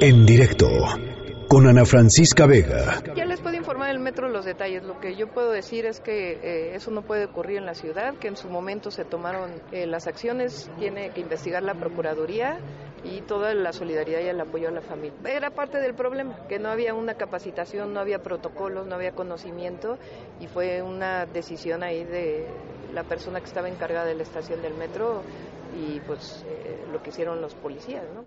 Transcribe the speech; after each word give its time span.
En 0.00 0.24
directo 0.26 0.68
con 1.48 1.66
Ana 1.66 1.84
Francisca 1.84 2.46
Vega. 2.46 3.02
Ya 3.16 3.24
les 3.24 3.40
puedo 3.40 3.56
informar 3.56 3.90
el 3.90 3.98
metro 3.98 4.28
los 4.28 4.44
detalles. 4.44 4.84
Lo 4.84 5.00
que 5.00 5.16
yo 5.16 5.26
puedo 5.26 5.50
decir 5.50 5.86
es 5.86 5.98
que 5.98 6.32
eh, 6.32 6.74
eso 6.76 6.90
no 6.92 7.02
puede 7.02 7.24
ocurrir 7.24 7.58
en 7.58 7.66
la 7.66 7.74
ciudad, 7.74 8.14
que 8.18 8.28
en 8.28 8.36
su 8.36 8.48
momento 8.48 8.90
se 8.90 9.04
tomaron 9.04 9.50
eh, 9.72 9.86
las 9.86 10.06
acciones, 10.06 10.70
tiene 10.78 11.10
que 11.10 11.20
investigar 11.20 11.62
la 11.62 11.74
Procuraduría 11.74 12.60
y 13.02 13.22
toda 13.22 13.54
la 13.54 13.72
solidaridad 13.72 14.20
y 14.20 14.28
el 14.28 14.40
apoyo 14.40 14.68
a 14.68 14.72
la 14.72 14.82
familia. 14.82 15.18
Era 15.24 15.50
parte 15.50 15.80
del 15.80 15.94
problema, 15.94 16.46
que 16.48 16.58
no 16.58 16.68
había 16.68 16.94
una 16.94 17.14
capacitación, 17.14 17.92
no 17.92 18.00
había 18.00 18.20
protocolos, 18.20 18.86
no 18.86 18.94
había 18.94 19.12
conocimiento 19.12 19.98
y 20.38 20.46
fue 20.46 20.82
una 20.82 21.26
decisión 21.26 21.82
ahí 21.82 22.04
de 22.04 22.46
la 22.92 23.02
persona 23.04 23.40
que 23.40 23.46
estaba 23.46 23.68
encargada 23.68 24.06
de 24.06 24.14
la 24.14 24.22
estación 24.22 24.62
del 24.62 24.74
metro 24.74 25.22
y 25.76 25.98
pues 26.00 26.44
eh, 26.46 26.84
lo 26.92 27.02
que 27.02 27.10
hicieron 27.10 27.40
los 27.40 27.54
policías, 27.54 28.04
¿no? 28.14 28.26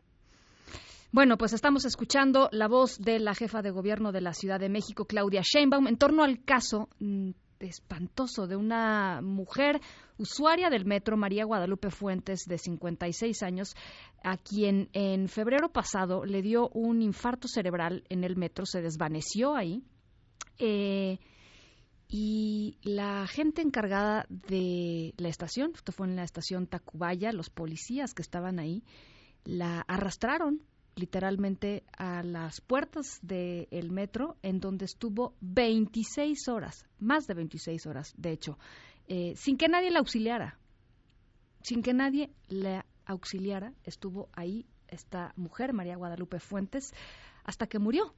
Bueno, 1.14 1.38
pues 1.38 1.52
estamos 1.52 1.84
escuchando 1.84 2.48
la 2.54 2.70
voz 2.70 2.98
de 2.98 3.20
la 3.20 3.36
jefa 3.36 3.62
de 3.62 3.70
gobierno 3.70 4.14
de 4.14 4.22
la 4.22 4.34
Ciudad 4.34 4.62
de 4.62 4.70
México, 4.70 5.04
Claudia 5.04 5.42
Sheinbaum, 5.44 5.88
en 5.88 5.98
torno 5.98 6.24
al 6.24 6.46
caso 6.46 6.88
mm, 7.00 7.32
espantoso 7.60 8.48
de 8.48 8.56
una 8.56 9.20
mujer 9.22 9.82
usuaria 10.18 10.70
del 10.70 10.86
metro, 10.86 11.18
María 11.18 11.44
Guadalupe 11.44 11.92
Fuentes, 11.92 12.46
de 12.48 12.58
56 12.58 13.44
años, 13.44 13.76
a 14.24 14.38
quien 14.38 14.88
en 14.94 15.28
febrero 15.28 15.68
pasado 15.68 16.24
le 16.24 16.42
dio 16.42 16.70
un 16.70 17.02
infarto 17.02 17.50
cerebral 17.50 18.06
en 18.08 18.24
el 18.24 18.38
metro, 18.38 18.66
se 18.66 18.82
desvaneció 18.82 19.54
ahí. 19.54 19.84
Eh, 20.60 21.20
y 22.08 22.78
la 22.84 23.28
gente 23.28 23.62
encargada 23.62 24.26
de 24.30 25.14
la 25.18 25.28
estación, 25.28 25.74
esto 25.76 25.92
fue 25.92 26.08
en 26.08 26.16
la 26.16 26.24
estación 26.24 26.68
Tacubaya, 26.68 27.34
los 27.34 27.50
policías 27.50 28.14
que 28.14 28.22
estaban 28.22 28.60
ahí, 28.60 28.86
la 29.44 29.82
arrastraron 29.82 30.62
literalmente 30.96 31.84
a 31.98 32.24
las 32.24 32.62
puertas 32.62 33.20
del 33.22 33.92
metro, 33.92 34.38
en 34.42 34.60
donde 34.60 34.86
estuvo 34.86 35.36
26 35.42 36.48
horas, 36.50 36.86
más 37.00 37.28
de 37.28 37.34
26 37.34 37.86
horas, 37.88 38.14
de 38.18 38.32
hecho, 38.32 38.58
eh, 39.08 39.34
sin 39.36 39.58
que 39.58 39.68
nadie 39.68 39.92
la 39.92 40.00
auxiliara. 40.00 40.58
Sin 41.64 41.82
que 41.82 41.94
nadie 41.94 42.32
la 42.48 42.86
auxiliara, 43.06 43.74
estuvo 43.84 44.30
ahí 44.34 44.66
esta 44.88 45.34
mujer, 45.36 45.74
María 45.74 45.96
Guadalupe 45.96 46.40
Fuentes, 46.40 46.94
hasta 47.44 47.68
que 47.68 47.80
murió. 47.80 48.14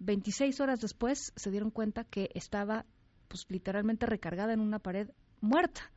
26 0.00 0.60
horas 0.60 0.80
después 0.80 1.32
se 1.36 1.50
dieron 1.50 1.70
cuenta 1.70 2.04
que 2.04 2.30
estaba, 2.34 2.84
pues, 3.28 3.46
literalmente 3.48 4.06
recargada 4.06 4.52
en 4.52 4.60
una 4.60 4.78
pared 4.78 5.08
muerta. 5.40 5.90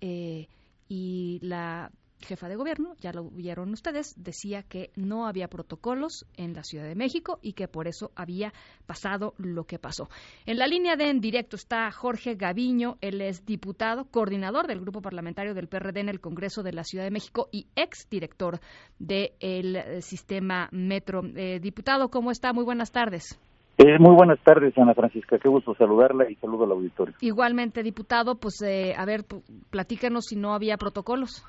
Eh, 0.00 0.48
y 0.88 1.38
la 1.42 1.92
jefa 2.24 2.48
de 2.48 2.56
gobierno, 2.56 2.94
ya 3.00 3.12
lo 3.12 3.30
vieron 3.30 3.70
ustedes, 3.70 4.14
decía 4.16 4.62
que 4.62 4.90
no 4.96 5.26
había 5.26 5.48
protocolos 5.48 6.26
en 6.36 6.54
la 6.54 6.62
Ciudad 6.62 6.86
de 6.86 6.94
México 6.94 7.38
y 7.42 7.52
que 7.52 7.68
por 7.68 7.86
eso 7.86 8.10
había 8.16 8.52
pasado 8.86 9.34
lo 9.38 9.64
que 9.64 9.78
pasó. 9.78 10.08
En 10.46 10.58
la 10.58 10.66
línea 10.66 10.96
de 10.96 11.10
en 11.10 11.20
directo 11.20 11.56
está 11.56 11.90
Jorge 11.90 12.34
Gaviño, 12.34 12.96
él 13.00 13.20
es 13.20 13.44
diputado, 13.44 14.06
coordinador 14.10 14.66
del 14.66 14.80
grupo 14.80 15.00
parlamentario 15.00 15.54
del 15.54 15.68
PRD 15.68 16.00
en 16.00 16.08
el 16.08 16.20
Congreso 16.20 16.62
de 16.62 16.72
la 16.72 16.84
Ciudad 16.84 17.04
de 17.04 17.10
México 17.10 17.48
y 17.52 17.66
ex 17.76 18.08
director 18.10 18.60
del 18.98 19.76
eh, 19.76 20.02
sistema 20.02 20.68
Metro. 20.72 21.22
Eh, 21.36 21.60
diputado, 21.60 22.08
¿cómo 22.08 22.30
está? 22.30 22.52
Muy 22.52 22.64
buenas 22.64 22.92
tardes. 22.92 23.40
Eh, 23.78 23.98
muy 23.98 24.14
buenas 24.14 24.38
tardes, 24.44 24.76
Ana 24.78 24.94
Francisca. 24.94 25.38
Qué 25.38 25.48
gusto 25.48 25.74
saludarla 25.74 26.30
y 26.30 26.36
saludo 26.36 26.64
al 26.64 26.72
auditorio. 26.72 27.14
Igualmente, 27.20 27.82
diputado, 27.82 28.36
pues 28.36 28.62
a 28.62 29.04
ver, 29.04 29.24
platícanos 29.70 30.26
si 30.26 30.36
no 30.36 30.54
había 30.54 30.76
protocolos. 30.76 31.44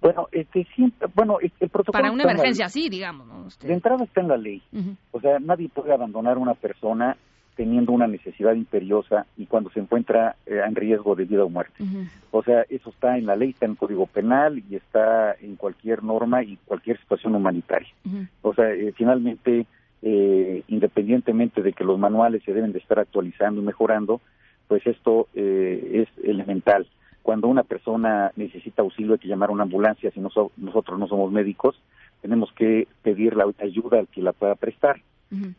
Bueno, 0.00 0.28
este 0.32 0.66
siempre, 0.74 1.08
bueno, 1.14 1.38
el 1.40 1.68
protocolo 1.68 2.02
para 2.02 2.12
una 2.12 2.22
emergencia 2.22 2.66
así, 2.66 2.88
digamos, 2.88 3.26
¿no? 3.26 3.46
De 3.60 3.72
entrada 3.72 4.04
está 4.04 4.20
en 4.20 4.28
la 4.28 4.36
ley. 4.36 4.62
O 5.10 5.20
sea, 5.20 5.38
nadie 5.38 5.68
puede 5.68 5.92
abandonar 5.92 6.36
a 6.36 6.40
una 6.40 6.54
persona 6.54 7.16
teniendo 7.60 7.92
una 7.92 8.06
necesidad 8.06 8.54
imperiosa 8.54 9.26
y 9.36 9.44
cuando 9.44 9.68
se 9.70 9.80
encuentra 9.80 10.36
eh, 10.46 10.62
en 10.66 10.74
riesgo 10.74 11.14
de 11.14 11.26
vida 11.26 11.44
o 11.44 11.50
muerte. 11.50 11.84
O 12.30 12.42
sea, 12.42 12.64
eso 12.70 12.88
está 12.88 13.18
en 13.18 13.26
la 13.26 13.36
ley, 13.36 13.50
está 13.50 13.66
en 13.66 13.72
el 13.72 13.76
Código 13.76 14.06
Penal 14.06 14.62
y 14.70 14.76
está 14.76 15.34
en 15.34 15.56
cualquier 15.56 16.02
norma 16.02 16.42
y 16.42 16.56
cualquier 16.64 16.98
situación 17.00 17.34
humanitaria. 17.34 17.92
O 18.40 18.54
sea, 18.54 18.72
eh, 18.72 18.94
finalmente, 18.96 19.66
eh, 20.00 20.62
independientemente 20.68 21.60
de 21.60 21.74
que 21.74 21.84
los 21.84 21.98
manuales 21.98 22.42
se 22.44 22.54
deben 22.54 22.72
de 22.72 22.78
estar 22.78 22.98
actualizando 22.98 23.60
y 23.60 23.64
mejorando, 23.64 24.22
pues 24.66 24.86
esto 24.86 25.28
es 25.34 26.08
elemental 26.24 26.86
cuando 27.22 27.48
una 27.48 27.62
persona 27.62 28.32
necesita 28.36 28.82
auxilio 28.82 29.14
hay 29.14 29.18
que 29.18 29.28
llamar 29.28 29.50
a 29.50 29.52
una 29.52 29.64
ambulancia, 29.64 30.10
si 30.10 30.20
nosotros 30.20 30.98
no 30.98 31.06
somos 31.06 31.30
médicos, 31.32 31.80
tenemos 32.22 32.52
que 32.52 32.88
pedir 33.02 33.36
la 33.36 33.46
ayuda 33.58 33.98
al 33.98 34.08
que 34.08 34.22
la 34.22 34.32
pueda 34.32 34.54
prestar. 34.54 35.00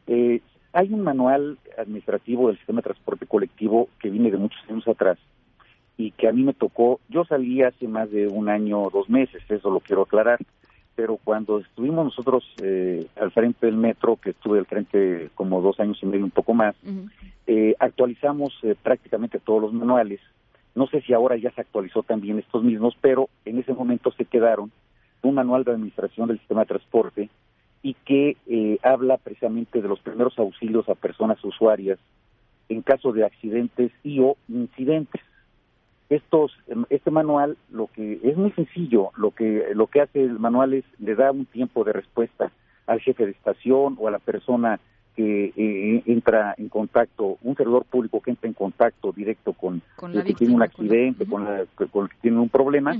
eh, 0.07 0.41
hay 0.73 0.93
un 0.93 1.01
manual 1.01 1.57
administrativo 1.77 2.47
del 2.47 2.57
sistema 2.57 2.79
de 2.79 2.85
transporte 2.85 3.25
colectivo 3.25 3.89
que 3.99 4.09
viene 4.09 4.31
de 4.31 4.37
muchos 4.37 4.59
años 4.69 4.87
atrás 4.87 5.17
y 5.97 6.11
que 6.11 6.27
a 6.27 6.31
mí 6.31 6.43
me 6.43 6.53
tocó, 6.53 6.99
yo 7.09 7.25
salí 7.25 7.61
hace 7.61 7.87
más 7.87 8.09
de 8.09 8.27
un 8.27 8.49
año 8.49 8.81
o 8.81 8.89
dos 8.89 9.09
meses, 9.09 9.43
eso 9.49 9.69
lo 9.69 9.81
quiero 9.81 10.03
aclarar, 10.03 10.39
pero 10.95 11.17
cuando 11.23 11.59
estuvimos 11.59 12.05
nosotros 12.05 12.43
eh, 12.61 13.05
al 13.19 13.31
frente 13.31 13.65
del 13.65 13.75
metro, 13.75 14.17
que 14.17 14.31
estuve 14.31 14.59
al 14.59 14.65
frente 14.65 15.29
como 15.35 15.61
dos 15.61 15.79
años 15.79 15.99
y 16.01 16.05
medio, 16.05 16.25
un 16.25 16.31
poco 16.31 16.53
más, 16.53 16.75
eh, 17.47 17.75
actualizamos 17.79 18.53
eh, 18.63 18.75
prácticamente 18.81 19.39
todos 19.39 19.61
los 19.61 19.73
manuales 19.73 20.19
no 20.75 20.87
sé 20.87 21.01
si 21.01 21.13
ahora 21.13 21.35
ya 21.37 21.51
se 21.51 21.61
actualizó 21.61 22.03
también 22.03 22.39
estos 22.39 22.63
mismos, 22.63 22.95
pero 23.01 23.29
en 23.45 23.59
ese 23.59 23.73
momento 23.73 24.11
se 24.11 24.25
quedaron 24.25 24.71
un 25.21 25.35
manual 25.35 25.63
de 25.63 25.71
administración 25.71 26.27
del 26.27 26.39
sistema 26.39 26.61
de 26.61 26.67
transporte 26.67 27.29
y 27.83 27.93
que 28.05 28.37
eh, 28.47 28.77
habla 28.83 29.17
precisamente 29.17 29.81
de 29.81 29.87
los 29.87 29.99
primeros 29.99 30.37
auxilios 30.37 30.87
a 30.87 30.95
personas 30.95 31.43
usuarias 31.43 31.99
en 32.69 32.81
caso 32.81 33.11
de 33.11 33.25
accidentes 33.25 33.91
y 34.03 34.19
o 34.19 34.37
incidentes. 34.47 35.21
Estos, 36.09 36.51
este 36.89 37.09
manual 37.09 37.57
lo 37.69 37.87
que 37.87 38.19
es 38.23 38.37
muy 38.37 38.51
sencillo, 38.51 39.11
lo 39.15 39.31
que 39.31 39.67
lo 39.73 39.87
que 39.87 40.01
hace 40.01 40.21
el 40.21 40.39
manual 40.39 40.73
es 40.73 40.85
le 40.99 41.15
da 41.15 41.31
un 41.31 41.45
tiempo 41.45 41.83
de 41.83 41.93
respuesta 41.93 42.51
al 42.85 42.99
jefe 42.99 43.25
de 43.25 43.31
estación 43.31 43.97
o 43.99 44.07
a 44.07 44.11
la 44.11 44.19
persona 44.19 44.79
que 45.15 45.53
eh, 45.55 46.03
entra 46.05 46.55
en 46.57 46.69
contacto, 46.69 47.37
un 47.41 47.55
servidor 47.55 47.85
público 47.85 48.21
que 48.21 48.31
entra 48.31 48.47
en 48.47 48.53
contacto 48.53 49.11
directo 49.11 49.53
con, 49.53 49.81
el 50.13 50.23
que 50.23 50.33
tiene 50.33 50.55
un 50.55 50.63
accidente, 50.63 51.25
con, 51.25 51.47
el 51.47 51.67
que 51.77 52.15
tiene 52.21 52.39
un 52.39 52.49
problema, 52.49 52.95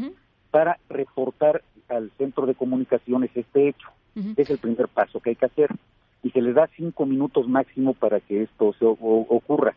para 0.49 0.77
reportar 0.89 1.63
al 1.89 2.11
centro 2.17 2.45
de 2.45 2.55
comunicaciones 2.55 3.31
este 3.35 3.69
hecho. 3.69 3.89
Es 4.35 4.49
el 4.49 4.57
primer 4.57 4.89
paso 4.89 5.19
que 5.19 5.31
hay 5.31 5.35
que 5.35 5.45
hacer. 5.45 5.69
Y 6.23 6.31
se 6.31 6.41
le 6.41 6.53
da 6.53 6.69
cinco 6.75 7.05
minutos 7.05 7.47
máximo 7.47 7.93
para 7.93 8.19
que 8.19 8.43
esto 8.43 8.73
se 8.77 8.85
ocurra. 8.85 9.75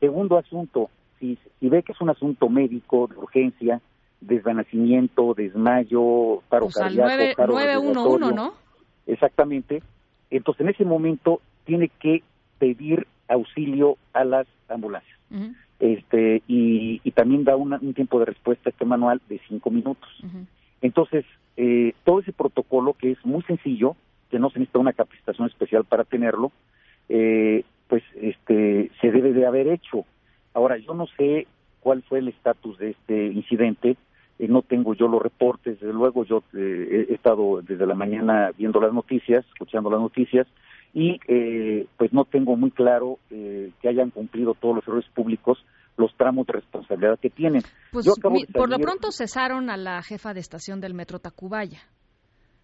Segundo 0.00 0.38
asunto, 0.38 0.88
si, 1.18 1.38
si 1.58 1.68
ve 1.68 1.82
que 1.82 1.92
es 1.92 2.00
un 2.00 2.10
asunto 2.10 2.48
médico, 2.48 3.08
de 3.08 3.16
urgencia, 3.16 3.80
desvanecimiento, 4.20 5.34
desmayo, 5.34 6.42
paro 6.48 6.68
cardíaco, 6.68 7.36
paro 7.36 7.52
911, 7.54 8.34
¿no? 8.34 8.54
Exactamente. 9.06 9.82
Entonces, 10.30 10.62
en 10.62 10.68
ese 10.70 10.84
momento 10.84 11.40
tiene 11.64 11.88
que 11.88 12.22
pedir 12.58 13.06
auxilio 13.28 13.96
a 14.12 14.24
las 14.24 14.46
ambulancias. 14.68 15.18
este 15.80 16.42
y, 16.46 16.98
también 17.12 17.44
da 17.44 17.56
un 17.56 17.94
tiempo 17.94 18.18
de 18.18 18.26
respuesta 18.26 18.68
a 18.68 18.72
este 18.72 18.84
manual 18.84 19.20
de 19.28 19.40
cinco 19.48 19.70
minutos. 19.70 20.08
Entonces, 20.80 21.24
eh, 21.56 21.94
todo 22.04 22.20
ese 22.20 22.32
protocolo 22.32 22.94
que 22.94 23.12
es 23.12 23.26
muy 23.26 23.42
sencillo, 23.42 23.96
que 24.30 24.38
no 24.38 24.50
se 24.50 24.58
necesita 24.58 24.78
una 24.78 24.92
capacitación 24.92 25.48
especial 25.48 25.84
para 25.84 26.04
tenerlo, 26.04 26.50
eh, 27.08 27.64
pues 27.88 28.02
este 28.14 28.90
se 29.00 29.10
debe 29.10 29.32
de 29.32 29.46
haber 29.46 29.68
hecho. 29.68 30.04
Ahora, 30.54 30.78
yo 30.78 30.94
no 30.94 31.06
sé 31.18 31.46
cuál 31.80 32.02
fue 32.02 32.20
el 32.20 32.28
estatus 32.28 32.78
de 32.78 32.90
este 32.90 33.26
incidente, 33.26 33.96
eh, 34.38 34.48
no 34.48 34.62
tengo 34.62 34.94
yo 34.94 35.08
los 35.08 35.22
reportes, 35.22 35.78
desde 35.80 35.92
luego 35.92 36.24
yo 36.24 36.42
he 36.54 37.12
estado 37.12 37.60
desde 37.62 37.86
la 37.86 37.94
mañana 37.94 38.50
viendo 38.56 38.80
las 38.80 38.92
noticias, 38.92 39.44
escuchando 39.52 39.90
las 39.90 40.00
noticias, 40.00 40.46
y 40.94 41.18
eh, 41.26 41.86
pues 41.96 42.12
no 42.12 42.24
tengo 42.24 42.56
muy 42.56 42.70
claro 42.70 43.18
eh, 43.30 43.70
que 43.80 43.88
hayan 43.88 44.10
cumplido 44.10 44.54
todos 44.54 44.76
los 44.76 44.88
errores 44.88 45.08
públicos 45.14 45.64
los 45.96 46.14
tramos 46.16 46.46
de 46.46 46.54
responsabilidad 46.54 47.18
que 47.20 47.30
tienen. 47.30 47.62
Pues 47.90 48.08
por 48.52 48.70
lo 48.70 48.78
pronto 48.78 49.12
cesaron 49.12 49.68
a 49.70 49.76
la 49.76 50.02
jefa 50.02 50.32
de 50.32 50.40
estación 50.40 50.80
del 50.80 50.94
metro 50.94 51.18
Tacubaya. 51.18 51.80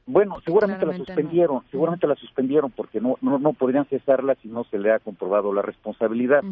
Bueno, 0.07 0.37
seguramente 0.43 0.87
la 0.87 0.97
suspendieron, 0.97 1.63
seguramente 1.71 2.07
la 2.07 2.15
suspendieron 2.15 2.71
porque 2.71 2.99
no, 2.99 3.19
no, 3.21 3.39
no 3.39 3.53
podrían 3.53 3.85
cesarla 3.85 4.35
si 4.37 4.49
no 4.49 4.65
se 4.65 4.79
le 4.79 4.91
ha 4.91 4.99
comprobado 5.01 5.53
la 5.53 5.61
responsabilidad. 5.61 6.43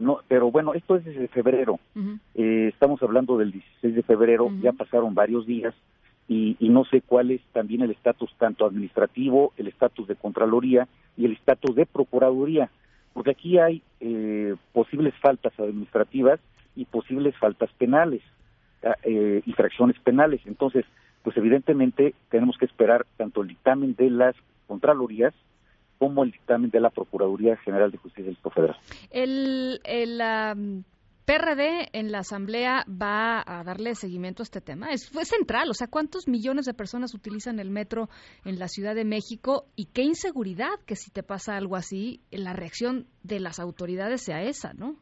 No, 0.00 0.18
pero 0.26 0.50
bueno, 0.50 0.74
esto 0.74 0.96
es 0.96 1.04
desde 1.04 1.28
febrero. 1.28 1.78
eh, 2.34 2.70
estamos 2.72 3.00
hablando 3.04 3.38
del 3.38 3.52
16 3.52 3.94
de 3.94 4.02
febrero, 4.02 4.50
ya 4.60 4.72
pasaron 4.72 5.14
varios 5.14 5.46
días 5.46 5.74
y, 6.28 6.56
y 6.58 6.68
no 6.68 6.84
sé 6.84 7.02
cuál 7.02 7.30
es 7.30 7.40
también 7.52 7.82
el 7.82 7.90
estatus 7.90 8.34
tanto 8.38 8.64
administrativo, 8.66 9.52
el 9.56 9.68
estatus 9.68 10.08
de 10.08 10.16
Contraloría 10.16 10.88
y 11.16 11.26
el 11.26 11.32
estatus 11.32 11.74
de 11.76 11.86
Procuraduría, 11.86 12.70
porque 13.12 13.30
aquí 13.30 13.58
hay 13.58 13.82
eh, 14.00 14.54
posibles 14.72 15.14
faltas 15.20 15.52
administrativas 15.58 16.40
y 16.74 16.86
posibles 16.86 17.36
faltas 17.36 17.70
penales, 17.78 18.22
ah, 18.82 18.96
eh, 19.02 19.42
infracciones 19.46 19.98
penales. 20.00 20.40
Entonces, 20.46 20.84
pues 21.22 21.36
evidentemente 21.36 22.14
tenemos 22.30 22.58
que 22.58 22.66
esperar 22.66 23.06
tanto 23.16 23.42
el 23.42 23.48
dictamen 23.48 23.94
de 23.94 24.10
las 24.10 24.34
Contralorías 24.66 25.34
como 25.98 26.24
el 26.24 26.32
dictamen 26.32 26.70
de 26.70 26.80
la 26.80 26.90
Procuraduría 26.90 27.56
General 27.58 27.90
de 27.90 27.98
Justicia 27.98 28.24
del 28.24 28.34
Estado 28.34 28.54
Federal. 28.54 28.76
El, 29.10 29.80
el 29.84 30.20
PRD 31.24 31.88
en 31.92 32.12
la 32.12 32.18
Asamblea 32.18 32.84
va 32.88 33.42
a 33.46 33.64
darle 33.64 33.94
seguimiento 33.94 34.42
a 34.42 34.44
este 34.44 34.60
tema. 34.60 34.90
Es, 34.90 35.10
central, 35.22 35.70
o 35.70 35.74
sea, 35.74 35.86
¿cuántos 35.88 36.28
millones 36.28 36.66
de 36.66 36.74
personas 36.74 37.14
utilizan 37.14 37.58
el 37.60 37.70
metro 37.70 38.08
en 38.44 38.58
la 38.58 38.68
Ciudad 38.68 38.94
de 38.94 39.06
México? 39.06 39.64
Y 39.74 39.86
qué 39.86 40.02
inseguridad 40.02 40.80
que 40.86 40.96
si 40.96 41.10
te 41.10 41.22
pasa 41.22 41.56
algo 41.56 41.76
así, 41.76 42.20
la 42.30 42.52
reacción 42.52 43.06
de 43.22 43.40
las 43.40 43.58
autoridades 43.58 44.22
sea 44.22 44.42
esa, 44.42 44.74
¿no? 44.74 44.96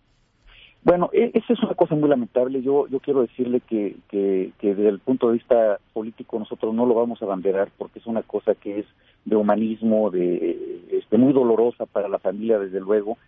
Bueno, 0.84 1.10
e, 1.12 1.30
esa 1.34 1.52
es 1.52 1.62
una 1.62 1.74
cosa 1.74 1.96
muy 1.96 2.08
lamentable. 2.08 2.62
Yo, 2.62 2.86
yo 2.86 3.00
quiero 3.00 3.22
decirle 3.22 3.60
que, 3.60 3.96
que, 4.08 4.52
desde 4.60 4.88
el 4.88 5.00
punto 5.00 5.26
de 5.26 5.34
vista 5.34 5.78
político 5.92 6.38
nosotros 6.38 6.72
no 6.72 6.86
lo 6.86 6.94
vamos 6.94 7.20
a 7.20 7.24
abanderar 7.24 7.70
porque 7.76 7.98
es 7.98 8.06
una 8.06 8.22
cosa 8.22 8.54
que 8.54 8.80
es 8.80 8.86
de 9.24 9.36
humanismo, 9.36 10.10
de 10.10 10.82
este, 10.92 11.18
muy 11.18 11.32
dolorosa 11.32 11.86
para 11.86 12.08
la 12.08 12.18
familia, 12.18 12.58
desde 12.58 12.80
luego 12.80 13.18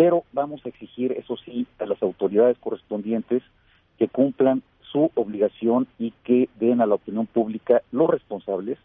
pero 0.00 0.24
vamos 0.32 0.64
a 0.64 0.70
exigir, 0.70 1.12
eso 1.12 1.36
sí, 1.44 1.66
a 1.78 1.84
las 1.84 2.02
autoridades 2.02 2.56
correspondientes 2.56 3.42
que 3.98 4.08
cumplan 4.08 4.62
su 4.90 5.10
obligación 5.14 5.88
y 5.98 6.12
que 6.24 6.48
den 6.58 6.80
a 6.80 6.86
la 6.86 6.94
opinión 6.94 7.26
pública 7.26 7.82
los 7.92 8.08
responsables, 8.08 8.78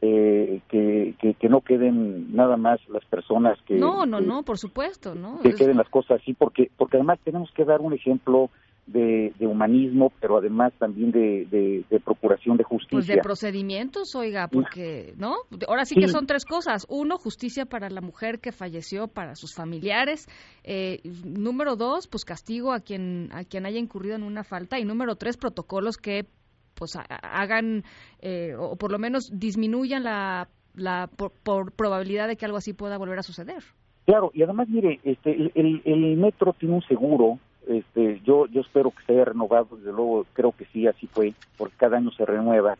eh, 0.00 0.60
que, 0.68 1.14
que, 1.38 1.48
no 1.48 1.60
queden 1.60 2.34
nada 2.34 2.56
más 2.56 2.80
las 2.88 3.04
personas 3.04 3.56
que... 3.66 3.76
No, 3.76 4.04
no, 4.04 4.20
no, 4.20 4.42
por 4.42 4.58
supuesto, 4.58 5.14
¿no? 5.14 5.38
Que 5.42 5.54
queden 5.54 5.76
las 5.76 5.88
cosas 5.90 6.20
así, 6.20 6.34
porque, 6.34 6.72
porque 6.76 6.96
además 6.96 7.20
tenemos 7.22 7.52
que 7.52 7.64
dar 7.64 7.80
un 7.80 7.92
ejemplo 7.92 8.50
de, 8.88 9.32
humanismo, 9.40 10.12
pero 10.20 10.38
además 10.38 10.72
también 10.78 11.10
de, 11.10 11.84
procuración 12.04 12.56
de 12.56 12.64
justicia. 12.64 12.96
Pues 12.96 13.06
de 13.06 13.18
procedimientos, 13.18 14.14
oiga, 14.14 14.48
porque, 14.48 15.14
¿no? 15.16 15.36
Ahora 15.66 15.84
sí, 15.84 15.94
que 15.94 16.08
son 16.08 16.26
tres 16.26 16.44
cosas. 16.44 16.86
Uno, 16.88 17.18
justicia 17.18 17.66
para 17.66 17.90
la 17.90 18.00
mujer 18.00 18.40
que 18.40 18.52
falleció, 18.52 19.08
para 19.08 19.34
sus 19.34 19.54
familiares. 19.54 20.26
Eh, 20.64 21.00
número 21.24 21.76
dos, 21.76 22.08
pues 22.08 22.24
castigo 22.24 22.72
a 22.72 22.80
quien, 22.80 23.30
a 23.32 23.44
quien 23.44 23.66
haya 23.66 23.78
incurrido 23.78 24.16
en 24.16 24.22
una 24.22 24.44
falta. 24.44 24.78
Y 24.78 24.84
número 24.84 25.16
tres, 25.16 25.36
protocolos 25.36 25.96
que 25.96 26.26
pues 26.74 26.92
hagan 27.22 27.82
eh, 28.20 28.54
o 28.56 28.76
por 28.76 28.92
lo 28.92 29.00
menos 29.00 29.30
disminuyan 29.32 30.04
la, 30.04 30.48
la 30.74 31.08
por, 31.08 31.72
probabilidad 31.72 32.28
de 32.28 32.36
que 32.36 32.46
algo 32.46 32.58
así 32.58 32.72
pueda 32.72 32.98
volver 32.98 33.18
a 33.18 33.22
suceder. 33.22 33.64
Claro, 34.06 34.30
y 34.32 34.42
además, 34.42 34.68
mire, 34.68 35.00
este, 35.02 35.50
el, 35.54 35.82
el 35.84 36.16
metro 36.16 36.54
tiene 36.58 36.76
un 36.76 36.82
seguro 36.82 37.38
este, 37.68 38.20
yo, 38.24 38.46
yo 38.46 38.62
espero 38.62 38.90
que 38.90 39.04
se 39.04 39.12
haya 39.12 39.26
renovado, 39.26 39.76
desde 39.76 39.92
luego 39.92 40.26
creo 40.32 40.52
que 40.52 40.64
sí, 40.72 40.86
así 40.86 41.06
fue, 41.06 41.34
porque 41.56 41.76
cada 41.76 41.98
año 41.98 42.10
se 42.12 42.24
renueva. 42.24 42.76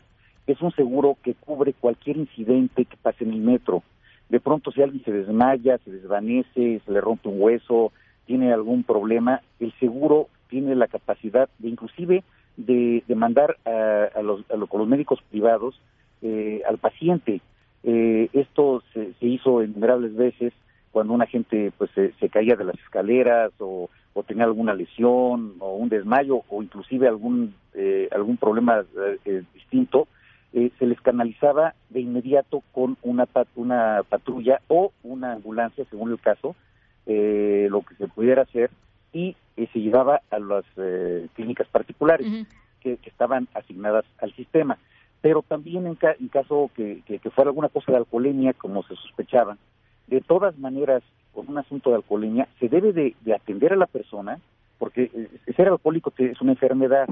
Es 0.47 0.61
un 0.61 0.71
seguro 0.71 1.15
que 1.23 1.35
cubre 1.35 1.73
cualquier 1.73 2.17
incidente 2.17 2.85
que 2.85 2.97
pase 2.97 3.23
en 3.23 3.33
el 3.33 3.39
metro. 3.39 3.83
De 4.29 4.39
pronto 4.39 4.71
si 4.71 4.81
alguien 4.81 5.03
se 5.03 5.11
desmaya, 5.11 5.77
se 5.79 5.91
desvanece, 5.91 6.81
se 6.83 6.91
le 6.91 7.01
rompe 7.01 7.29
un 7.29 7.39
hueso, 7.39 7.91
tiene 8.25 8.51
algún 8.51 8.83
problema, 8.83 9.41
el 9.59 9.71
seguro 9.79 10.27
tiene 10.49 10.75
la 10.75 10.87
capacidad 10.87 11.49
de 11.59 11.69
inclusive 11.69 12.23
de, 12.57 13.03
de 13.07 13.15
mandar 13.15 13.57
a, 13.65 14.21
los, 14.21 14.43
a, 14.51 14.55
los, 14.55 14.87
médicos 14.87 15.19
privados 15.29 15.79
eh, 16.21 16.61
al 16.67 16.79
paciente. 16.79 17.41
Eh, 17.83 18.29
esto 18.33 18.83
se, 18.93 19.13
se, 19.13 19.25
hizo 19.25 19.63
innumerables 19.63 20.15
veces 20.15 20.53
cuando 20.91 21.13
una 21.13 21.25
gente 21.25 21.71
pues 21.77 21.91
se, 21.91 22.13
se 22.13 22.29
caía 22.29 22.55
de 22.55 22.65
las 22.65 22.79
escaleras 22.79 23.51
o 23.59 23.89
o 24.13 24.23
tenía 24.23 24.45
alguna 24.45 24.73
lesión 24.73 25.55
o 25.59 25.75
un 25.75 25.89
desmayo 25.89 26.43
o 26.49 26.61
inclusive 26.61 27.07
algún 27.07 27.55
eh, 27.73 28.09
algún 28.11 28.37
problema 28.37 28.79
eh, 28.81 29.17
eh, 29.25 29.43
distinto 29.53 30.07
se 30.51 30.87
les 30.87 30.99
canalizaba 31.01 31.75
de 31.89 32.01
inmediato 32.01 32.63
con 32.71 32.97
una 33.03 33.27
una 33.55 34.01
patrulla 34.09 34.61
o 34.67 34.91
una 35.03 35.33
ambulancia 35.33 35.85
según 35.91 36.11
el 36.11 36.19
caso 36.19 36.55
lo 37.05 37.81
que 37.83 37.95
se 37.95 38.07
pudiera 38.07 38.41
hacer 38.41 38.71
y 39.13 39.35
se 39.55 39.79
llevaba 39.79 40.21
a 40.31 40.39
las 40.39 40.65
clínicas 41.33 41.67
particulares 41.67 42.47
que, 42.81 42.97
estaban 43.05 43.47
asignadas 43.53 44.05
al 44.19 44.33
sistema. 44.35 44.77
Pero 45.21 45.43
también 45.47 45.85
en, 45.85 45.95
caso 45.95 46.71
que, 46.75 47.03
que, 47.05 47.19
fuera 47.29 47.49
alguna 47.49 47.69
cosa 47.69 47.91
de 47.91 47.97
alcoholemia 47.99 48.53
como 48.53 48.81
se 48.83 48.95
sospechaba 48.95 49.55
de 50.09 50.21
todas 50.21 50.57
maneras 50.57 51.03
con 51.33 51.47
un 51.47 51.57
asunto 51.57 51.91
de 51.91 51.97
alcoholemia, 51.97 52.47
se 52.59 52.67
debe 52.67 52.91
de, 52.91 53.15
atender 53.33 53.73
a 53.73 53.77
la 53.77 53.85
persona, 53.85 54.39
porque 54.77 55.11
eh, 55.13 55.53
ser 55.55 55.67
alcohólico 55.67 56.11
es 56.17 56.41
una 56.41 56.53
enfermedad 56.53 57.07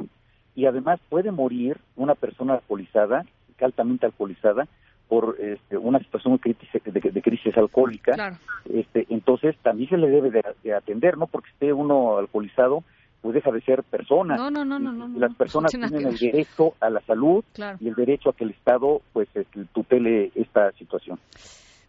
y 0.56 0.66
además 0.66 1.00
puede 1.10 1.32
morir 1.32 1.78
una 1.96 2.16
persona 2.16 2.56
alcoholizada, 2.56 3.26
altamente 3.62 4.06
alcoholizada, 4.06 4.68
por 5.08 5.38
este, 5.40 5.78
una 5.78 6.00
situación 6.00 6.34
de 6.34 6.40
crisis, 6.40 6.70
de, 6.84 7.22
crisis 7.22 7.58
alcohólica. 7.58 8.38
Este, 8.66 9.06
entonces 9.10 9.56
también 9.62 9.90
se 9.90 9.98
le 9.98 10.10
debe 10.10 10.30
de, 10.32 10.74
atender, 10.74 11.18
¿no? 11.18 11.28
Porque 11.28 11.50
esté 11.52 11.72
uno 11.72 12.18
alcoholizado, 12.18 12.84
pues 13.22 13.36
deja 13.36 13.52
de 13.52 13.62
ser 13.62 13.84
persona. 13.84 14.36
No, 14.36 14.52
no, 14.52 14.66
no, 14.66 14.80
no. 14.80 15.08
las 15.18 15.34
personas 15.36 15.72
tienen 15.72 16.08
el 16.08 16.18
derecho 16.18 16.74
a 16.82 16.90
la 16.90 17.02
salud 17.02 17.44
y 17.80 17.88
el 17.88 17.96
derecho 17.96 18.30
a 18.30 18.34
que 18.34 18.44
el 18.44 18.52
Estado 18.52 19.02
pues 19.14 19.30
este, 19.34 19.66
tutele 19.74 20.32
esta 20.36 20.72
situación. 20.74 21.20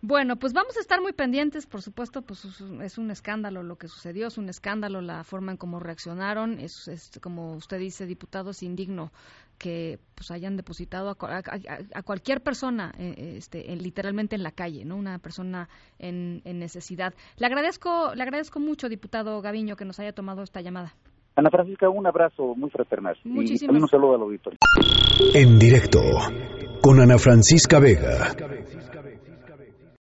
Bueno, 0.00 0.36
pues 0.36 0.52
vamos 0.52 0.76
a 0.76 0.80
estar 0.80 1.00
muy 1.00 1.12
pendientes, 1.12 1.66
por 1.66 1.82
supuesto, 1.82 2.22
pues 2.22 2.44
es 2.82 2.98
un 2.98 3.10
escándalo 3.10 3.64
lo 3.64 3.76
que 3.76 3.88
sucedió, 3.88 4.28
es 4.28 4.38
un 4.38 4.48
escándalo 4.48 5.00
la 5.00 5.24
forma 5.24 5.50
en 5.50 5.58
cómo 5.58 5.80
reaccionaron, 5.80 6.60
es, 6.60 7.18
como 7.20 7.54
usted 7.54 7.78
dice, 7.78 8.06
diputado, 8.06 8.50
es 8.50 8.62
indigno 8.62 9.10
que 9.58 9.98
pues 10.14 10.30
hayan 10.30 10.56
depositado 10.56 11.10
a, 11.10 12.02
cualquier 12.04 12.42
persona 12.42 12.92
eh, 12.96 13.34
este, 13.38 13.64
literalmente 13.74 14.36
en 14.36 14.44
la 14.44 14.52
calle, 14.52 14.84
¿no? 14.84 14.96
Una 14.96 15.18
persona 15.18 15.68
en, 15.98 16.42
necesidad. 16.44 17.12
Le 17.36 17.46
agradezco, 17.46 18.14
le 18.14 18.22
agradezco 18.22 18.60
mucho, 18.60 18.88
diputado 18.88 19.42
Gaviño, 19.42 19.74
que 19.74 19.84
nos 19.84 19.98
haya 19.98 20.12
tomado 20.12 20.42
esta 20.42 20.60
llamada. 20.60 20.94
Ana 21.34 21.50
Francisca, 21.50 21.88
un 21.88 22.06
abrazo 22.06 22.54
muy 22.54 22.70
fraternal. 22.70 23.16
Muchísimas. 23.24 23.76
Y 23.76 23.82
un 23.82 23.88
saludo 23.88 24.14
al 24.14 24.22
auditorio. 24.22 24.58
En 25.34 25.58
directo 25.58 26.00
con 26.80 27.00
Ana 27.00 27.18
Francisca 27.18 27.80
Vega. 27.80 28.34